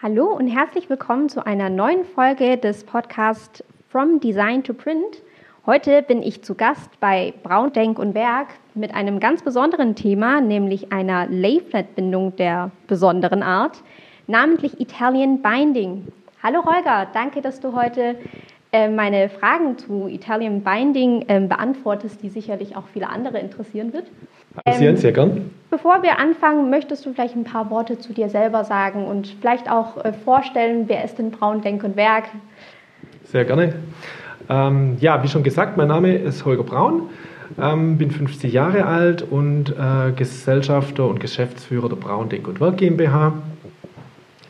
[0.00, 5.24] Hallo und herzlich willkommen zu einer neuen Folge des Podcasts From Design to Print.
[5.66, 10.40] Heute bin ich zu Gast bei Braun, Denk und Berg mit einem ganz besonderen Thema,
[10.40, 13.82] nämlich einer Layflat-Bindung der besonderen Art,
[14.28, 16.06] namentlich Italian Binding.
[16.44, 18.14] Hallo Holger, danke, dass du heute
[18.70, 24.06] äh, meine Fragen zu Italian Binding äh, beantwortest, die sicherlich auch viele andere interessieren wird.
[24.64, 25.50] Passieren, ähm, sehr gern.
[25.70, 29.70] Bevor wir anfangen, möchtest du vielleicht ein paar Worte zu dir selber sagen und vielleicht
[29.70, 32.24] auch äh, vorstellen, wer ist denn Braun Denk und Werk?
[33.24, 33.74] Sehr gerne.
[34.48, 37.02] Ähm, ja, wie schon gesagt, mein Name ist Holger Braun,
[37.60, 42.78] ähm, bin 50 Jahre alt und äh, Gesellschafter und Geschäftsführer der Braun Denk und Werk
[42.78, 43.34] GmbH.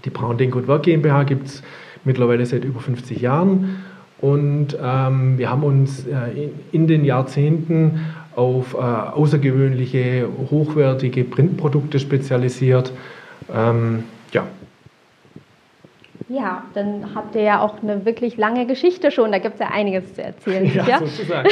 [0.05, 1.63] Die Braun Denk und Werk GmbH gibt es
[2.05, 3.83] mittlerweile seit über 50 Jahren
[4.21, 8.01] und ähm, wir haben uns äh, in, in den Jahrzehnten
[8.39, 12.93] auf äh, außergewöhnliche, hochwertige Printprodukte spezialisiert.
[13.53, 14.47] Ähm, ja.
[16.29, 19.33] Ja, dann habt ihr ja auch eine wirklich lange Geschichte schon.
[19.33, 20.71] Da gibt es ja einiges zu erzählen.
[20.73, 20.99] ja, ja?
[21.01, 21.49] sozusagen.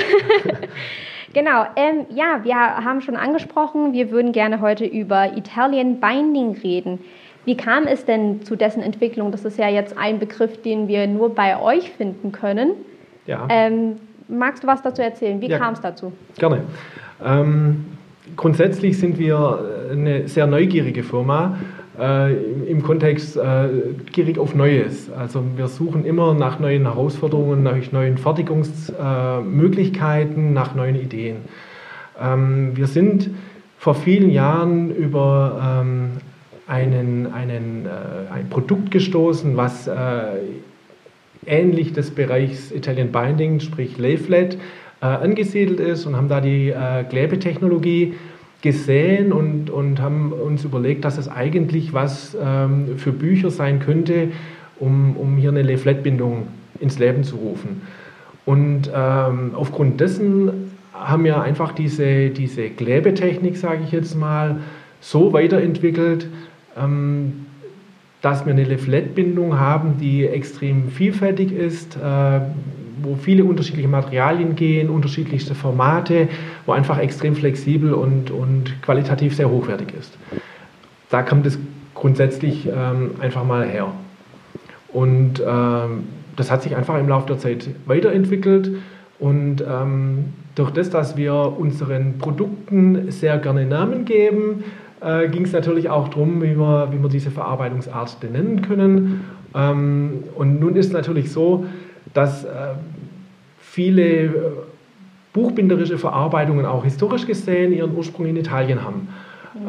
[1.33, 1.65] genau.
[1.75, 7.01] Ähm, ja, wir haben schon angesprochen, wir würden gerne heute über Italian Binding reden.
[7.47, 9.33] Wie kam es denn zu dessen Entwicklung?
[9.33, 12.73] Das ist ja jetzt ein Begriff, den wir nur bei euch finden können.
[13.27, 13.49] Ja.
[13.51, 13.97] Ähm,
[14.29, 15.41] magst du was dazu erzählen?
[15.41, 16.13] Wie ja, kam es dazu?
[16.37, 16.63] Gerne.
[17.25, 17.87] Ähm,
[18.37, 21.57] grundsätzlich sind wir eine sehr neugierige Firma.
[21.99, 22.35] Äh,
[22.67, 23.69] im Kontext äh,
[24.13, 25.11] gierig auf Neues.
[25.11, 31.37] Also wir suchen immer nach neuen Herausforderungen, nach neuen Fertigungsmöglichkeiten, nach neuen Ideen.
[32.21, 33.31] Ähm, wir sind
[33.79, 36.19] vor vielen Jahren über ähm,
[36.67, 39.89] einen, einen, äh, ein Produkt gestoßen, was
[41.47, 44.57] ähnlich des Bereichs Italian Binding, sprich Layflat,
[45.01, 48.15] äh, angesiedelt ist und haben da die äh, Klebetechnologie
[48.63, 54.29] gesehen und, und haben uns überlegt, dass es eigentlich was ähm, für Bücher sein könnte,
[54.81, 56.49] um, um hier eine Layflat-Bindung
[56.81, 57.83] ins Leben zu rufen.
[58.45, 64.61] Und ähm, aufgrund dessen haben wir einfach diese, diese Klebetechnik, sage ich jetzt mal,
[65.01, 66.29] so weiterentwickelt,
[66.77, 67.47] ähm,
[68.23, 72.41] dass wir eine Leaflet-Bindung haben, die extrem vielfältig ist, äh,
[73.03, 76.29] wo viele unterschiedliche Materialien gehen, unterschiedlichste Formate,
[76.65, 80.17] wo einfach extrem flexibel und, und qualitativ sehr hochwertig ist.
[81.11, 81.59] Da kommt es
[81.95, 83.89] grundsätzlich ähm, einfach mal her.
[84.93, 86.05] Und ähm,
[86.37, 88.71] das hat sich einfach im Laufe der Zeit weiterentwickelt.
[89.19, 94.65] Und ähm, durch das, dass wir unseren Produkten sehr gerne Namen geben,
[95.07, 99.25] äh, ging es natürlich auch darum, wie wir, wie wir diese Verarbeitungsart nennen können.
[99.55, 101.65] Ähm, und nun ist es natürlich so,
[102.13, 102.49] dass äh,
[103.61, 104.31] viele äh,
[105.33, 109.09] buchbinderische Verarbeitungen auch historisch gesehen ihren Ursprung in Italien haben.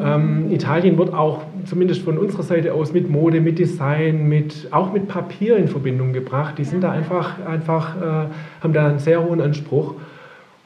[0.02, 4.92] Ähm, Italien wird auch zumindest von unserer Seite aus mit Mode, mit Design, mit, auch
[4.92, 6.58] mit Papier in Verbindung gebracht.
[6.58, 8.26] Die sind da einfach, einfach äh,
[8.62, 9.94] haben da einen sehr hohen Anspruch.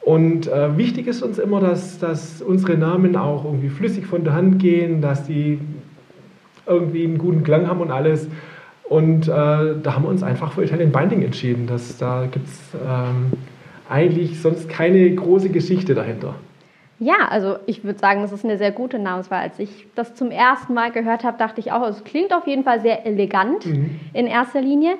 [0.05, 4.33] Und äh, wichtig ist uns immer, dass, dass unsere Namen auch irgendwie flüssig von der
[4.33, 5.59] Hand gehen, dass die
[6.65, 8.27] irgendwie einen guten Klang haben und alles.
[8.83, 11.67] Und äh, da haben wir uns einfach für Italian Binding entschieden.
[11.67, 13.31] Das, da gibt es ähm,
[13.89, 16.35] eigentlich sonst keine große Geschichte dahinter.
[16.99, 19.41] Ja, also ich würde sagen, das ist eine sehr gute Namenswahl.
[19.41, 22.63] Als ich das zum ersten Mal gehört habe, dachte ich auch, es klingt auf jeden
[22.63, 23.99] Fall sehr elegant mhm.
[24.13, 24.95] in erster Linie.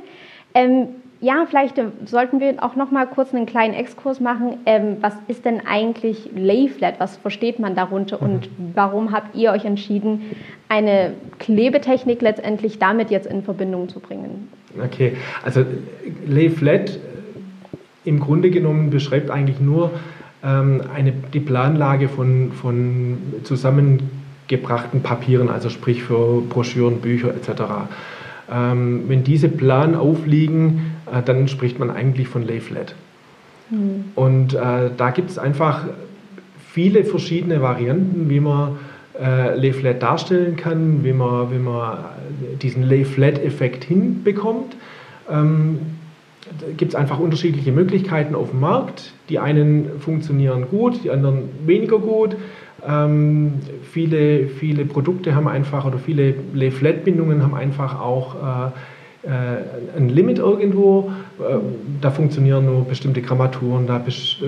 [0.54, 0.88] Ähm,
[1.24, 4.58] ja, vielleicht äh, sollten wir auch noch mal kurz einen kleinen Exkurs machen.
[4.66, 7.00] Ähm, was ist denn eigentlich Layflat?
[7.00, 8.72] Was versteht man darunter und mhm.
[8.76, 10.24] warum habt ihr euch entschieden,
[10.68, 14.50] eine Klebetechnik letztendlich damit jetzt in Verbindung zu bringen?
[14.84, 15.64] Okay, also
[16.28, 17.00] Layflat äh,
[18.04, 19.92] im Grunde genommen beschreibt eigentlich nur
[20.44, 27.62] ähm, eine, die Planlage von, von zusammengebrachten Papieren, also sprich für Broschüren, Bücher etc.
[28.52, 32.96] Ähm, wenn diese Plan aufliegen, äh, dann spricht man eigentlich von Layflat.
[33.70, 34.06] Mhm.
[34.16, 35.86] Und äh, da gibt es einfach
[36.72, 38.78] viele verschiedene Varianten, wie man
[39.20, 41.98] äh, Layflat darstellen kann, wie man, wie man
[42.62, 44.76] diesen Layflat-Effekt hinbekommt.
[45.30, 45.80] Ähm,
[46.60, 49.14] da gibt es einfach unterschiedliche Möglichkeiten auf dem Markt.
[49.30, 52.36] Die einen funktionieren gut, die anderen weniger gut.
[52.86, 53.54] Ähm,
[53.92, 58.72] viele, viele Produkte haben einfach oder viele Lay-Flat-Bindungen haben einfach auch äh, äh,
[59.26, 61.12] ein Limit irgendwo.
[61.40, 61.58] Äh,
[62.02, 64.04] da funktionieren nur bestimmte Grammaturen, da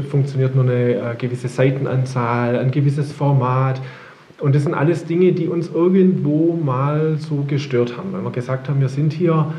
[0.10, 3.82] funktioniert nur eine äh, gewisse Seitenanzahl, ein gewisses Format.
[4.40, 8.68] Und das sind alles Dinge, die uns irgendwo mal so gestört haben, weil wir gesagt
[8.68, 9.54] haben, wir sind hier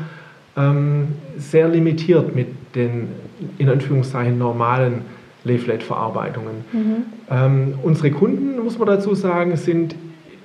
[0.55, 3.07] ähm, sehr limitiert mit den
[3.57, 5.01] in Anführungszeichen normalen
[5.43, 6.65] Leaflet-Verarbeitungen.
[6.71, 6.95] Mhm.
[7.29, 9.95] Ähm, unsere Kunden, muss man dazu sagen, sind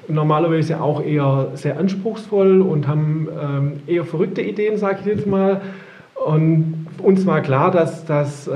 [0.08, 5.60] normalerweise auch eher sehr anspruchsvoll und haben ähm, eher verrückte Ideen, sage ich jetzt mal.
[6.26, 8.52] Und uns war klar, dass, dass äh,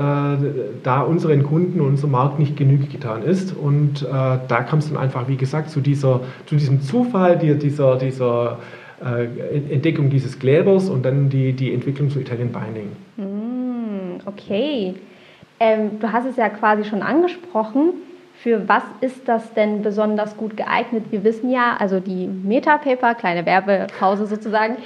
[0.83, 3.55] da unseren Kunden und unserem Markt nicht genügend getan ist.
[3.55, 4.05] Und äh,
[4.47, 8.59] da kam es dann einfach, wie gesagt, zu, dieser, zu diesem Zufall, die, dieser, dieser
[9.03, 12.91] äh, Entdeckung dieses Klebers und dann die, die Entwicklung zu Italian Binding.
[13.17, 14.95] Mm, okay.
[15.59, 17.93] Ähm, du hast es ja quasi schon angesprochen.
[18.43, 21.05] Für was ist das denn besonders gut geeignet?
[21.09, 24.77] Wir wissen ja, also die Metapaper, kleine Werbepause sozusagen,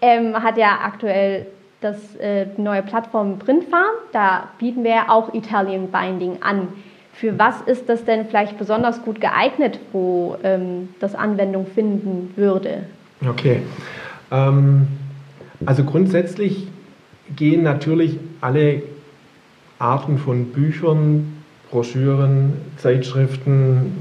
[0.00, 1.46] ähm, hat ja aktuell
[1.80, 3.90] das äh, neue Plattform Printfarm.
[4.12, 6.68] Da bieten wir auch Italian Binding an.
[7.12, 12.84] Für was ist das denn vielleicht besonders gut geeignet, wo ähm, das Anwendung finden würde?
[13.28, 13.62] Okay.
[14.30, 14.86] Ähm,
[15.66, 16.68] also grundsätzlich
[17.34, 18.82] gehen natürlich alle
[19.78, 21.39] Arten von Büchern,
[21.70, 23.92] Broschüren, Zeitschriften,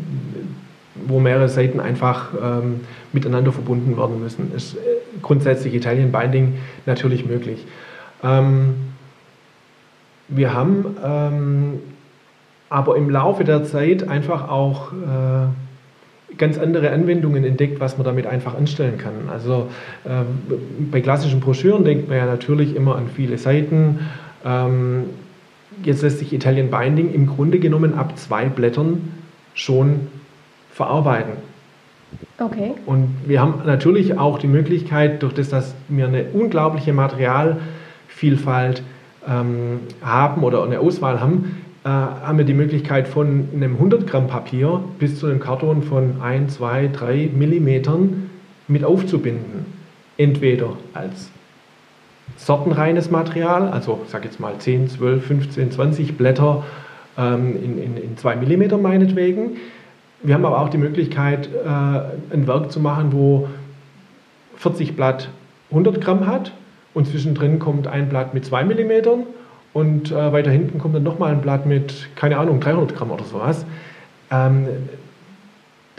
[1.07, 2.81] wo mehrere Seiten einfach ähm,
[3.13, 4.51] miteinander verbunden werden müssen.
[4.55, 4.79] Ist äh,
[5.21, 6.55] grundsätzlich Italian Binding
[6.85, 7.65] natürlich möglich.
[8.23, 8.75] Ähm,
[10.27, 11.79] wir haben ähm,
[12.69, 18.27] aber im Laufe der Zeit einfach auch äh, ganz andere Anwendungen entdeckt, was man damit
[18.27, 19.29] einfach anstellen kann.
[19.31, 19.69] Also
[20.05, 20.09] äh,
[20.91, 23.99] bei klassischen Broschüren denkt man ja natürlich immer an viele Seiten.
[24.45, 25.05] Ähm,
[25.83, 29.13] jetzt lässt sich Italian Binding im Grunde genommen ab zwei Blättern
[29.53, 30.07] schon
[30.71, 31.33] verarbeiten.
[32.39, 32.73] Okay.
[32.85, 38.83] Und wir haben natürlich auch die Möglichkeit, durch das, dass wir eine unglaubliche Materialvielfalt
[39.27, 44.27] ähm, haben oder eine Auswahl haben, äh, haben wir die Möglichkeit von einem 100 Gramm
[44.27, 48.29] Papier bis zu einem Karton von 1, 2, 3 Millimetern
[48.67, 49.65] mit aufzubinden.
[50.17, 51.29] Entweder als
[52.37, 56.63] sortenreines Material, also ich sage jetzt mal 10, 12, 15, 20 Blätter
[57.17, 59.57] ähm, in, in, in 2 mm meinetwegen.
[60.21, 61.67] Wir haben aber auch die Möglichkeit, äh,
[62.33, 63.47] ein Werk zu machen, wo
[64.57, 65.29] 40 Blatt
[65.71, 66.51] 100 Gramm hat
[66.93, 68.91] und zwischendrin kommt ein Blatt mit 2 mm
[69.73, 73.23] und äh, weiter hinten kommt dann nochmal ein Blatt mit, keine Ahnung, 300 Gramm oder
[73.23, 73.65] sowas.
[74.31, 74.67] Ähm,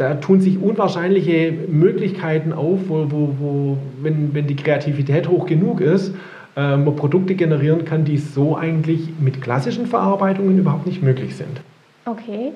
[0.01, 5.83] da tun sich unwahrscheinliche Möglichkeiten auf, wo, wo, wo wenn, wenn die Kreativität hoch genug
[5.83, 6.15] ist,
[6.57, 11.61] äh, man Produkte generieren kann, die so eigentlich mit klassischen Verarbeitungen überhaupt nicht möglich sind.
[12.07, 12.53] Okay.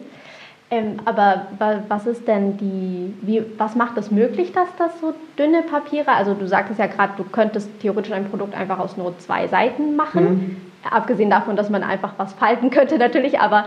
[0.70, 1.48] Ähm, aber
[1.88, 6.32] was ist denn die, wie, was macht es möglich, dass das so dünne Papiere, also
[6.32, 10.24] du sagtest ja gerade, du könntest theoretisch ein Produkt einfach aus nur zwei Seiten machen,
[10.24, 10.56] mhm.
[10.90, 13.66] abgesehen davon, dass man einfach was falten könnte natürlich, aber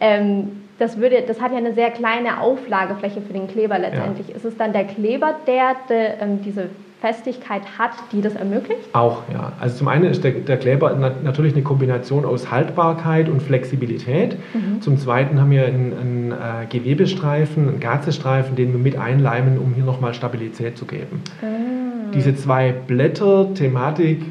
[0.00, 4.28] ähm, das, würde, das hat ja eine sehr kleine Auflagefläche für den Kleber letztendlich.
[4.28, 4.36] Ja.
[4.36, 6.70] Ist es dann der Kleber, der, der ähm, diese
[7.00, 8.92] Festigkeit hat, die das ermöglicht?
[8.92, 9.52] Auch, ja.
[9.60, 14.36] Also zum einen ist der, der Kleber natürlich eine Kombination aus Haltbarkeit und Flexibilität.
[14.54, 14.80] Mhm.
[14.80, 19.74] Zum zweiten haben wir einen, einen äh, Gewebestreifen, einen Gazestreifen, den wir mit einleimen, um
[19.74, 21.22] hier nochmal Stabilität zu geben.
[21.40, 22.12] Mhm.
[22.12, 24.22] Diese zwei Blätter-Thematik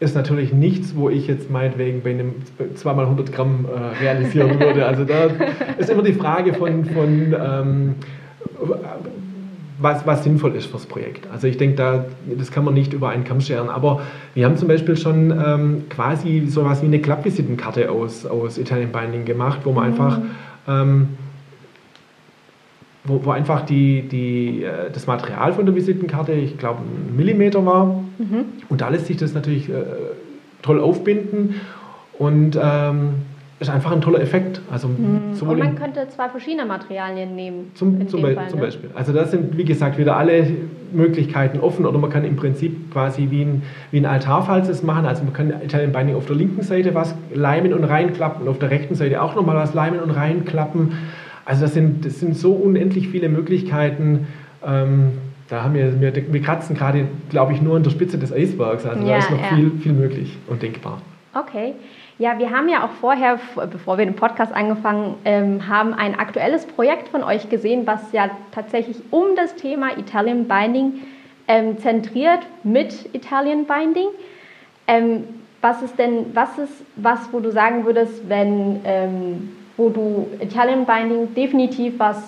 [0.00, 2.34] ist natürlich nichts, wo ich jetzt meinetwegen bei einem
[2.74, 4.86] 2x100 Gramm äh, realisieren würde.
[4.86, 5.28] Also da
[5.78, 7.94] ist immer die Frage von, von ähm,
[9.78, 11.26] was, was sinnvoll ist fürs Projekt.
[11.30, 12.04] Also ich denke, da,
[12.38, 13.68] das kann man nicht über einen Kamm scheren.
[13.68, 14.00] Aber
[14.34, 18.92] wir haben zum Beispiel schon ähm, quasi so etwas wie eine Klappvisitenkarte aus, aus Italian
[18.92, 19.92] Binding gemacht, wo man mhm.
[19.92, 20.18] einfach
[20.66, 21.08] ähm,
[23.04, 27.64] wo, wo, einfach die, die, äh, das Material von der Visitenkarte, ich glaube, ein Millimeter
[27.64, 28.02] war.
[28.20, 28.44] Mhm.
[28.68, 29.82] Und da lässt sich das natürlich äh,
[30.62, 31.56] toll aufbinden.
[32.18, 33.14] Und ähm,
[33.60, 34.60] ist einfach ein toller Effekt.
[34.70, 35.36] Also mhm.
[35.40, 37.70] Und man könnte zwei verschiedene Materialien nehmen.
[37.74, 38.64] Zum, zum, Fall, zum ne?
[38.64, 38.90] Beispiel.
[38.94, 40.46] Also das sind, wie gesagt, wieder alle
[40.92, 45.04] Möglichkeiten offen oder man kann im Prinzip quasi wie ein, wie ein Altarfalzes machen.
[45.04, 48.58] Also man kann Italian Binding auf der linken Seite was leimen und reinklappen und auf
[48.58, 50.92] der rechten Seite auch nochmal was leimen und reinklappen.
[51.44, 54.26] Also das sind, das sind so unendlich viele Möglichkeiten.
[54.66, 55.12] Ähm,
[55.50, 58.86] da haben wir, wir, wir kratzen gerade, glaube ich, nur an der Spitze des Eisbergs.
[58.86, 59.48] Also ja, da ist noch ja.
[59.48, 61.02] viel, viel möglich und denkbar.
[61.34, 61.74] Okay.
[62.18, 63.40] Ja, wir haben ja auch vorher,
[63.70, 68.30] bevor wir den Podcast angefangen ähm, haben, ein aktuelles Projekt von euch gesehen, was ja
[68.52, 71.02] tatsächlich um das Thema Italian Binding
[71.48, 74.08] ähm, zentriert mit Italian Binding.
[74.86, 75.24] Ähm,
[75.60, 80.86] was ist denn, was ist was, wo du sagen würdest, wenn, ähm, wo du Italian
[80.86, 82.22] Binding definitiv was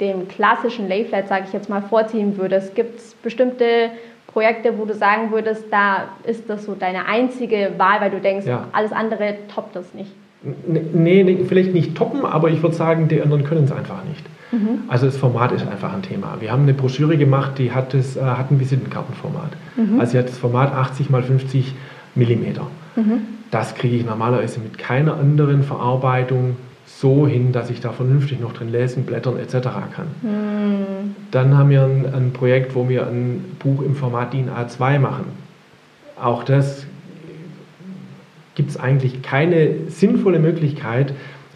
[0.00, 2.74] dem klassischen Layflat, sage ich jetzt mal, vorziehen würdest?
[2.74, 3.90] Gibt es bestimmte
[4.26, 8.46] Projekte, wo du sagen würdest, da ist das so deine einzige Wahl, weil du denkst,
[8.46, 8.66] ja.
[8.72, 10.10] alles andere toppt das nicht?
[10.42, 14.24] Nee, nee, vielleicht nicht toppen, aber ich würde sagen, die anderen können es einfach nicht.
[14.52, 14.82] Mhm.
[14.88, 16.36] Also das Format ist einfach ein Thema.
[16.40, 19.52] Wir haben eine Broschüre gemacht, die hat, das, äh, hat ein Visitenkartenformat.
[19.76, 20.00] Mhm.
[20.00, 21.74] Also sie hat das Format 80 x 50
[22.14, 22.66] Millimeter.
[22.96, 23.22] Mhm.
[23.50, 26.56] Das kriege ich normalerweise mit keiner anderen Verarbeitung
[26.86, 29.68] so hin, dass ich da vernünftig noch drin lesen, blättern etc.
[29.94, 30.06] kann.
[30.22, 31.16] Mhm.
[31.30, 35.26] Dann haben wir ein, ein, Projekt, wo wir ein Buch im Format DIN A2 machen.
[36.20, 36.86] Auch das
[38.54, 41.12] gibt es eigentlich keine sinnvolle Möglichkeit,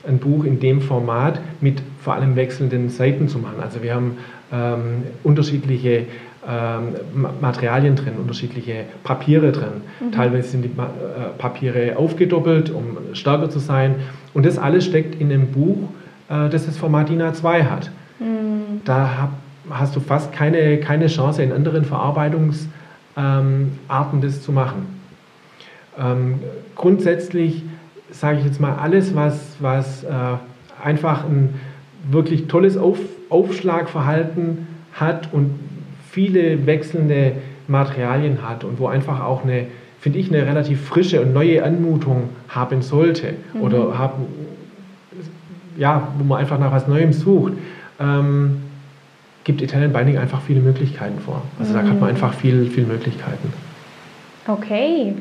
[0.06, 3.60] ein Buch in dem Format mit vor allem wechselnden Seiten zu machen.
[3.62, 4.16] Also wir haben
[4.52, 6.06] ähm, unterschiedliche
[6.48, 6.94] ähm,
[7.40, 9.82] Materialien drin, unterschiedliche Papiere drin.
[10.00, 10.12] Mhm.
[10.12, 13.96] Teilweise sind die äh, Papiere aufgedoppelt, um stärker zu sein.
[14.34, 15.88] Und das alles steckt in einem Buch,
[16.28, 17.90] äh, das das Format DIN A2 hat.
[18.18, 18.82] Mhm.
[18.84, 19.32] Da hab,
[19.70, 22.70] hast du fast keine, keine Chance, in anderen Verarbeitungsarten
[23.18, 25.00] ähm, das zu machen.
[25.98, 26.40] Ähm,
[26.74, 27.64] grundsätzlich
[28.10, 30.08] sage ich jetzt mal, alles, was, was äh,
[30.82, 31.54] einfach ein
[32.10, 35.58] wirklich tolles Auf, Aufschlagverhalten hat und
[36.10, 37.32] viele wechselnde
[37.66, 39.66] Materialien hat und wo einfach auch eine,
[40.00, 43.60] finde ich, eine relativ frische und neue Anmutung haben sollte mhm.
[43.60, 44.26] oder haben,
[45.76, 47.54] ja, wo man einfach nach was Neuem sucht,
[48.00, 48.62] ähm,
[49.44, 51.42] gibt Italian Binding einfach viele Möglichkeiten vor.
[51.58, 51.76] Also mhm.
[51.76, 52.16] da hat man mhm.
[52.16, 53.52] einfach viel, viel Möglichkeiten.
[54.46, 55.14] Okay.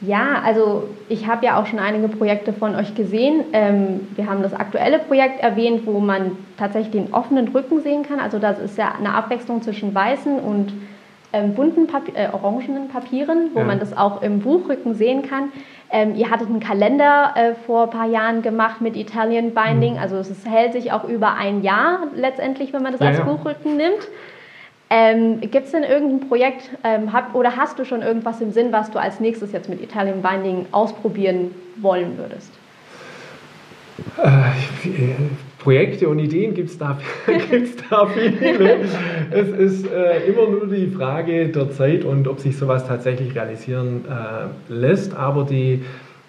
[0.00, 3.44] Ja, also ich habe ja auch schon einige Projekte von euch gesehen.
[3.52, 8.18] Ähm, wir haben das aktuelle Projekt erwähnt, wo man tatsächlich den offenen Rücken sehen kann.
[8.18, 10.72] Also das ist ja eine Abwechslung zwischen weißen und
[11.32, 13.64] ähm, bunten Papier, äh, orangenen Papieren, wo ja.
[13.64, 15.52] man das auch im Buchrücken sehen kann.
[15.90, 19.94] Ähm, ihr hattet einen Kalender äh, vor ein paar Jahren gemacht mit Italian Binding.
[19.94, 19.98] Mhm.
[19.98, 23.24] Also es hält sich auch über ein Jahr letztendlich, wenn man das ja, als ja.
[23.24, 24.08] Buchrücken nimmt.
[24.94, 28.72] Ähm, Gibt es denn irgendein Projekt ähm, hab, oder hast du schon irgendwas im Sinn,
[28.72, 32.52] was du als nächstes jetzt mit Italian Binding ausprobieren wollen würdest?
[34.22, 36.98] Äh, Projekte und Ideen gibt es da,
[37.90, 38.80] da viele.
[39.30, 44.04] es ist äh, immer nur die Frage der Zeit und ob sich sowas tatsächlich realisieren
[44.08, 45.14] äh, lässt.
[45.14, 45.82] Aber die,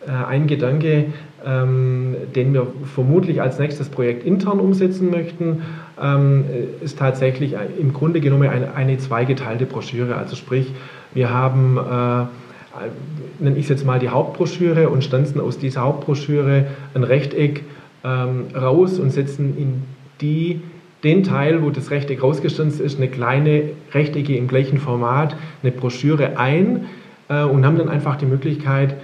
[0.05, 1.05] äh, ein Gedanke,
[1.45, 5.63] ähm, den wir vermutlich als nächstes Projekt intern umsetzen möchten,
[6.01, 6.45] ähm,
[6.81, 10.15] ist tatsächlich im Grunde genommen eine, eine zweigeteilte Broschüre.
[10.15, 10.71] Also sprich,
[11.15, 16.65] wir haben, äh, nenne ich es jetzt mal die Hauptbroschüre und stanzen aus dieser Hauptbroschüre
[16.93, 17.63] ein Rechteck
[18.03, 19.83] ähm, raus und setzen in
[20.21, 20.61] die,
[21.03, 26.37] den Teil, wo das Rechteck rausgestanzt ist, eine kleine Rechtecke im gleichen Format, eine Broschüre
[26.37, 26.85] ein
[27.29, 28.95] äh, und haben dann einfach die Möglichkeit,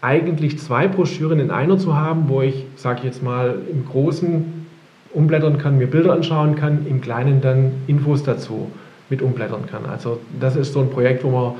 [0.00, 4.66] eigentlich zwei Broschüren in einer zu haben, wo ich, sage ich jetzt mal, im Großen
[5.12, 8.70] umblättern kann, mir Bilder anschauen kann, im Kleinen dann Infos dazu
[9.10, 9.86] mit umblättern kann.
[9.86, 11.54] Also das ist so ein Projekt, wo, man,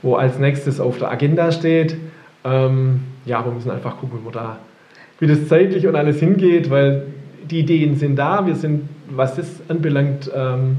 [0.00, 1.96] wo als nächstes auf der Agenda steht.
[2.44, 4.58] Ähm, ja, wir müssen einfach gucken, wie, da,
[5.22, 7.04] wie das zeitlich und alles hingeht, weil
[7.48, 8.44] die Ideen sind da.
[8.44, 10.78] Wir sind, was das anbelangt, ähm,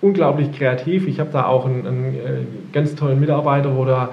[0.00, 1.06] unglaublich kreativ.
[1.06, 2.18] Ich habe da auch einen, einen, äh,
[2.72, 4.08] ganz tollen Mitarbeiter, wo, da,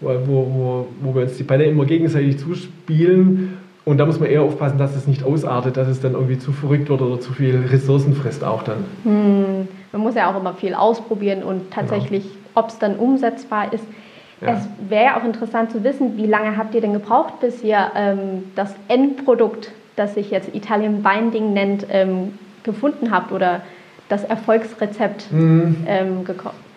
[0.00, 4.42] wo, wo, wo wir uns die Bälle immer gegenseitig zuspielen und da muss man eher
[4.42, 7.64] aufpassen, dass es nicht ausartet, dass es dann irgendwie zu verrückt wird oder zu viel
[7.70, 8.84] Ressourcen frisst auch dann.
[9.02, 9.68] Hm.
[9.90, 12.36] Man muss ja auch immer viel ausprobieren und tatsächlich, genau.
[12.54, 13.84] ob es dann umsetzbar ist.
[14.44, 14.54] Ja.
[14.54, 17.90] Es wäre ja auch interessant zu wissen, wie lange habt ihr denn gebraucht, bis ihr
[17.96, 23.62] ähm, das Endprodukt, das sich jetzt Italian Binding nennt, ähm, gefunden habt oder
[24.08, 25.84] das Erfolgsrezept mhm.
[25.86, 26.24] ähm,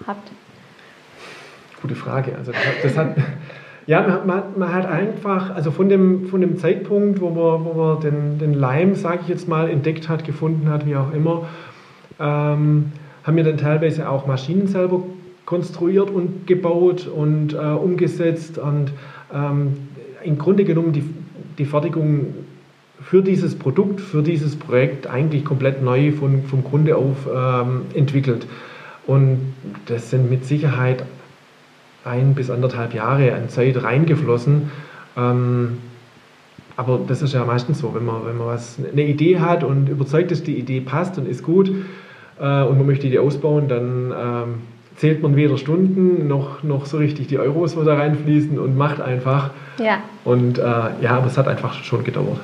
[0.05, 0.31] habt?
[1.81, 2.35] Gute Frage.
[2.37, 2.51] Also
[2.83, 3.15] das hat,
[3.87, 7.73] Ja, man, man, man, hat einfach, also von dem, von dem Zeitpunkt, wo man, wo
[7.73, 11.45] man den, den Leim, sage ich jetzt mal, entdeckt hat, gefunden hat, wie auch immer,
[12.19, 12.91] ähm,
[13.23, 15.03] haben wir dann teilweise auch Maschinen selber
[15.47, 18.91] konstruiert und gebaut und äh, umgesetzt und
[19.33, 19.77] ähm,
[20.21, 21.03] im Grunde genommen die,
[21.57, 22.35] die Fertigung
[23.01, 28.45] für dieses Produkt, für dieses Projekt eigentlich komplett neu von, vom Grunde auf ähm, entwickelt.
[29.05, 29.53] Und
[29.85, 31.05] das sind mit Sicherheit
[32.03, 34.69] ein bis anderthalb Jahre an Zeit reingeflossen.
[35.15, 35.77] Ähm,
[36.75, 39.87] aber das ist ja meistens so, wenn man, wenn man was, eine Idee hat und
[39.87, 41.69] überzeugt ist, die Idee passt und ist gut
[42.37, 44.53] äh, und man möchte die ausbauen, dann ähm,
[44.97, 48.99] zählt man weder Stunden noch, noch so richtig die Euros, wo da reinfließen und macht
[48.99, 49.51] einfach.
[49.79, 49.99] Ja.
[50.25, 52.39] Und äh, ja, aber es hat einfach schon gedauert.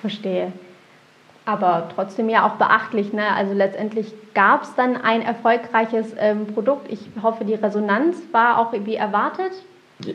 [0.00, 0.52] Verstehe
[1.44, 3.12] aber trotzdem ja auch beachtlich.
[3.12, 3.22] Ne?
[3.34, 6.90] Also letztendlich gab es dann ein erfolgreiches ähm, Produkt.
[6.90, 9.52] Ich hoffe, die Resonanz war auch wie erwartet.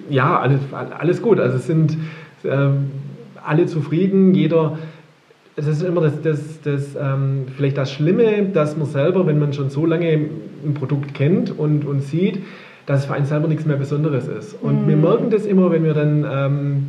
[0.10, 1.40] Ja, alles, alles gut.
[1.40, 1.98] Also es sind
[2.44, 2.92] ähm,
[3.46, 4.34] alle zufrieden.
[4.34, 4.78] Jeder,
[5.58, 9.54] es ist immer das, das, das ähm, vielleicht das Schlimme, dass man selber, wenn man
[9.54, 12.44] schon so lange ein Produkt kennt und, und sieht,
[12.86, 14.54] dass es für einen selber nichts mehr Besonderes ist.
[14.62, 14.88] Und mm.
[14.88, 16.84] wir merken das immer, wenn wir dann ähm,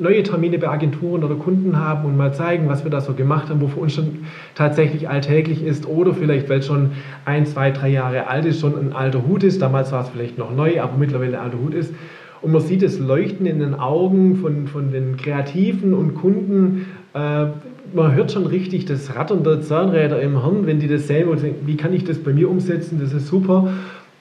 [0.00, 3.48] neue Termine bei Agenturen oder Kunden haben und mal zeigen, was wir da so gemacht
[3.48, 4.24] haben, wo für uns schon
[4.56, 6.90] tatsächlich alltäglich ist oder vielleicht, weil es schon
[7.24, 9.62] ein, zwei, drei Jahre alt ist, schon ein alter Hut ist.
[9.62, 11.94] Damals war es vielleicht noch neu, aber mittlerweile ein alter Hut ist.
[12.40, 17.46] Und man sieht das Leuchten in den Augen von, von den Kreativen und Kunden, äh,
[17.94, 21.42] man hört schon richtig das Rattern der Zahnräder im Hirn, wenn die das sehen und
[21.42, 23.72] denken, wie kann ich das bei mir umsetzen, das ist super.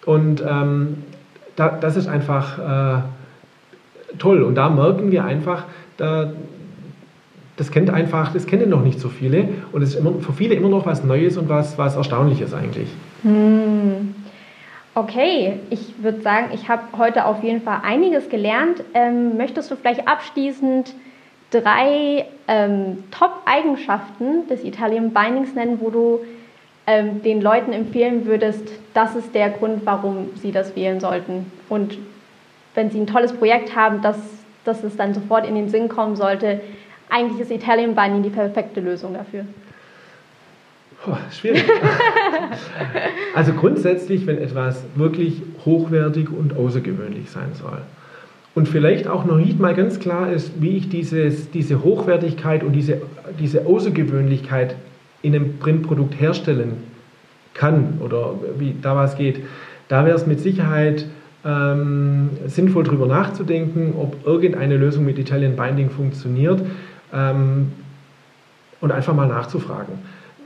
[0.05, 0.97] Und ähm,
[1.55, 3.01] da, das ist einfach äh,
[4.17, 4.43] toll.
[4.43, 5.65] Und da merken wir einfach,
[5.97, 6.31] da,
[7.57, 10.55] das kennt einfach, das kennen noch nicht so viele und es ist immer, für viele
[10.55, 12.89] immer noch was Neues und was, was Erstaunliches eigentlich.
[13.23, 14.15] Hm.
[14.93, 18.83] Okay, ich würde sagen, ich habe heute auf jeden Fall einiges gelernt.
[18.93, 20.93] Ähm, möchtest du vielleicht abschließend
[21.51, 26.19] drei ähm, Top-Eigenschaften des Italian Bindings nennen, wo du
[26.87, 31.51] ähm, den Leuten empfehlen würdest, das ist der Grund, warum sie das wählen sollten?
[31.69, 31.97] Und
[32.73, 34.17] wenn sie ein tolles Projekt haben, dass,
[34.65, 36.61] dass es dann sofort in den Sinn kommen sollte,
[37.09, 39.45] eigentlich ist Italian Binding die perfekte Lösung dafür.
[41.05, 41.65] Oh, schwierig.
[43.35, 47.81] also grundsätzlich, wenn etwas wirklich hochwertig und außergewöhnlich sein soll.
[48.53, 52.73] Und vielleicht auch noch nicht mal ganz klar ist, wie ich dieses, diese Hochwertigkeit und
[52.73, 53.01] diese,
[53.39, 54.75] diese Außergewöhnlichkeit
[55.21, 56.73] in einem Printprodukt herstellen
[57.53, 59.41] kann oder wie da was geht.
[59.87, 61.05] Da wäre es mit Sicherheit
[61.45, 66.61] ähm, sinnvoll darüber nachzudenken, ob irgendeine Lösung mit Italian Binding funktioniert
[67.13, 67.71] ähm,
[68.81, 69.99] und einfach mal nachzufragen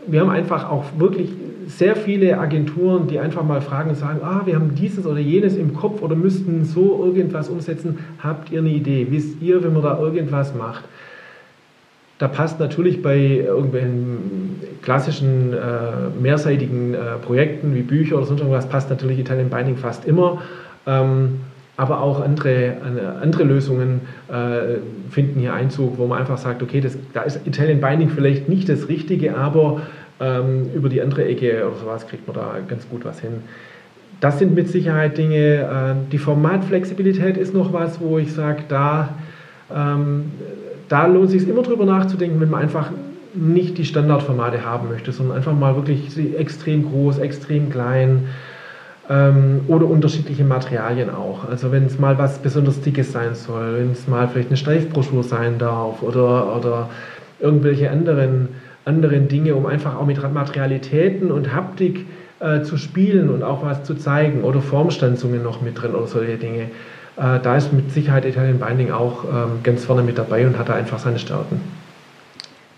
[0.07, 1.31] wir haben einfach auch wirklich
[1.67, 5.55] sehr viele Agenturen, die einfach mal fragen und sagen, ah, wir haben dieses oder jenes
[5.55, 7.99] im Kopf oder müssten so irgendwas umsetzen.
[8.19, 9.07] Habt ihr eine Idee?
[9.09, 10.83] Wisst ihr, wenn man da irgendwas macht?
[12.17, 18.69] Da passt natürlich bei irgendwelchen klassischen äh, mehrseitigen äh, Projekten wie Bücher oder sonst irgendwas,
[18.69, 20.41] passt natürlich Italian Binding fast immer.
[20.87, 21.41] Ähm,
[21.77, 22.77] aber auch andere,
[23.21, 24.77] andere Lösungen äh,
[25.09, 28.69] finden hier Einzug, wo man einfach sagt, okay, das, da ist Italian Binding vielleicht nicht
[28.69, 29.81] das Richtige, aber
[30.19, 33.41] ähm, über die andere Ecke oder sowas kriegt man da ganz gut was hin.
[34.21, 39.09] Das sind mit Sicherheit Dinge, äh, die Formatflexibilität ist noch was, wo ich sage, da,
[39.73, 40.31] ähm,
[40.87, 42.91] da lohnt es sich immer drüber nachzudenken, wenn man einfach
[43.33, 48.27] nicht die Standardformate haben möchte, sondern einfach mal wirklich extrem groß, extrem klein,
[49.09, 51.47] ähm, oder unterschiedliche Materialien auch.
[51.47, 55.23] Also wenn es mal was besonders Dickes sein soll, wenn es mal vielleicht eine Streifbroschur
[55.23, 56.89] sein darf oder, oder
[57.39, 58.49] irgendwelche anderen,
[58.85, 62.05] anderen Dinge, um einfach auch mit Materialitäten und Haptik
[62.39, 66.37] äh, zu spielen und auch was zu zeigen oder Formstanzungen noch mit drin oder solche
[66.37, 66.69] Dinge.
[67.17, 70.69] Äh, da ist mit Sicherheit Italian Binding auch ähm, ganz vorne mit dabei und hat
[70.69, 71.61] da einfach seine Stärken.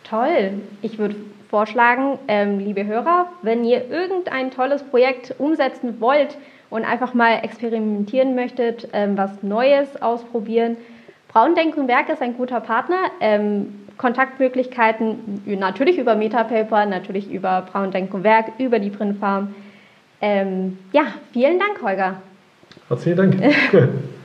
[0.04, 0.54] Toll.
[0.82, 1.16] Ich würde
[1.50, 6.38] vorschlagen, ähm, liebe Hörer, wenn ihr irgendein tolles Projekt umsetzen wollt
[6.70, 10.78] und einfach mal experimentieren möchtet, ähm, was Neues ausprobieren,
[11.30, 12.98] Braundenk und Werk ist ein guter Partner.
[13.20, 19.56] Ähm, Kontaktmöglichkeiten natürlich über Metapaper, natürlich über Braundenk und Werk, über die Printfarm.
[20.22, 22.22] Ähm, ja, vielen Dank, Holger.
[22.90, 23.54] Herzlichen Dank.